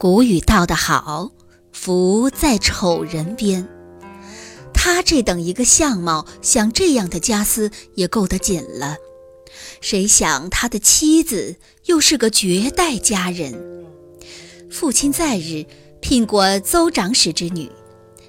[0.00, 1.30] 古语道得好，
[1.72, 3.68] 福在丑人边。
[4.72, 8.96] 他这等一个相貌，像这样的家私也够得紧了。
[9.82, 13.84] 谁想他的妻子又是个绝代佳人。
[14.70, 15.66] 父亲在日
[16.00, 17.70] 聘过邹长史之女，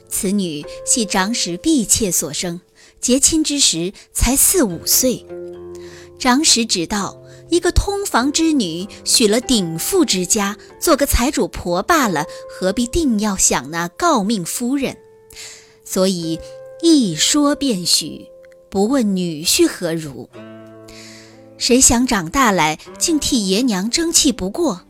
[0.10, 2.60] 此女系长史婢妾所生，
[3.00, 5.26] 结亲之时才四五岁。
[6.20, 7.21] 长史只道。
[7.52, 14.96] 一个通房之女许了鼎富之家，做个财主婆罢了，何必定要想那诰命夫人？
[15.84, 16.40] 所以
[16.82, 18.28] 一说便许，
[18.70, 20.30] 不问女婿何如。
[21.58, 24.84] 谁想长大来竟替爷娘争气不过？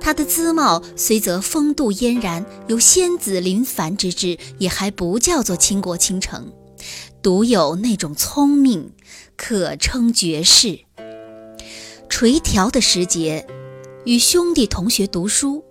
[0.00, 6.52] 她的姿貌虽则风度嫣然，有仙子临凡之姿，也还不叫做倾国倾城，
[7.20, 8.92] 独有那种聪明，
[9.36, 10.83] 可称绝世。
[12.08, 13.46] 垂髫的时节，
[14.04, 15.64] 与兄弟同学读书，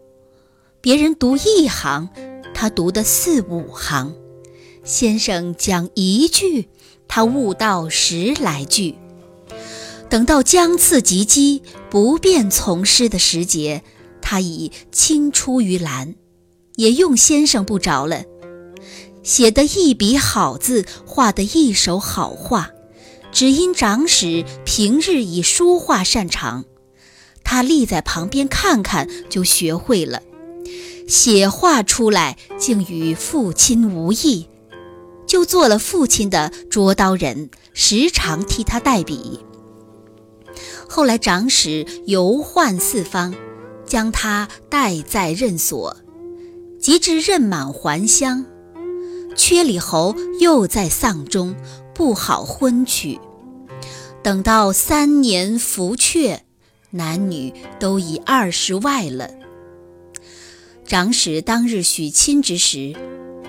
[0.81, 2.09] 别人读一行，
[2.53, 4.13] 他读的四五行；
[4.83, 6.67] 先生讲一句，
[7.07, 8.95] 他悟到十来句。
[10.09, 13.81] 等到将次及笄，不便从师的时节，
[14.21, 16.15] 他已青出于蓝，
[16.75, 18.23] 也用先生不着了。
[19.23, 22.69] 写得一笔好字，画得一手好画。
[23.33, 26.65] 只因长史平日以书画擅长，
[27.43, 30.21] 他立在旁边看看就学会了，
[31.07, 34.47] 写画出来竟与父亲无异，
[35.25, 39.39] 就做了父亲的捉刀人，时常替他代笔。
[40.87, 43.33] 后来长史游宦四方，
[43.83, 45.97] 将他带在任所，
[46.79, 48.45] 及至任满还乡，
[49.35, 51.55] 缺里侯又在丧中。
[51.93, 53.19] 不好婚娶，
[54.23, 56.39] 等到三年福阙，
[56.89, 59.29] 男女都已二十外了。
[60.85, 62.95] 长史当日许亲之时，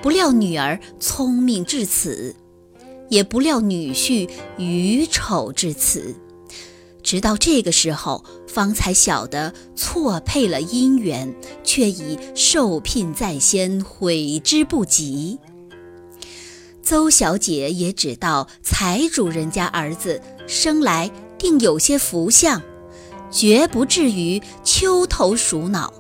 [0.03, 2.37] 不料女儿聪明至此，
[3.09, 4.29] 也不料女婿
[4.59, 6.15] 愚丑至此。
[7.03, 15.39] 直到这个时候，方才晓得错配了姻缘，却已受聘在先，悔之不及。
[16.85, 22.61] 邹小姐也知道财主人家儿子生来定有些福相，
[23.31, 25.93] 绝不至于丘头鼠脑。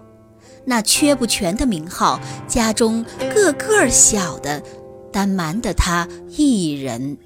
[0.67, 3.03] 那缺不全的名号，家中
[3.34, 4.62] 个个小的，
[5.11, 7.16] 但瞒得他一人。